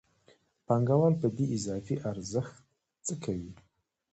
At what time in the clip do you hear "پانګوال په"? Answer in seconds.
0.67-1.27